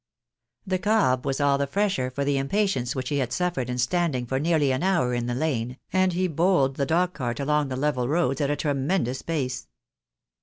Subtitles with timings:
[0.65, 4.25] The cob was all the fresher for the impatience which he had suffered in standing
[4.25, 8.07] for nearly an hour in the lane, and he bowled the dogcart along the level
[8.07, 9.67] roads at a tremendous pace.